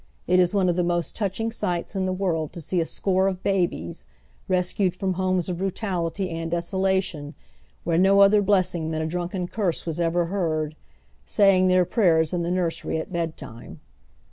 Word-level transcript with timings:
It 0.25 0.39
is 0.39 0.51
one 0.51 0.67
of 0.67 0.75
the 0.75 0.83
most 0.83 1.15
touching 1.15 1.51
eights 1.63 1.95
in 1.95 2.07
the 2.07 2.11
world 2.11 2.53
to 2.53 2.59
see 2.59 2.81
a 2.81 2.87
score 2.87 3.27
of 3.27 3.43
babies, 3.43 4.07
rescued 4.47 4.93
froTii 4.93 5.13
homes 5.13 5.47
of 5.47 5.59
brutality 5.59 6.27
and 6.31 6.49
desolation, 6.49 7.35
where 7.83 7.99
no 7.99 8.17
otlier 8.17 8.43
blessing 8.43 8.89
than 8.89 9.03
a 9.03 9.07
di'unken 9.07 9.51
curse 9.51 9.85
was 9.85 9.99
ever 10.01 10.25
heard, 10.25 10.75
saying 11.27 11.67
tlieir 11.67 11.85
prayei 11.85 12.23
s 12.23 12.33
in 12.33 12.41
the 12.41 12.49
nursery 12.49 12.97
at 12.97 13.13
bedtime. 13.13 13.79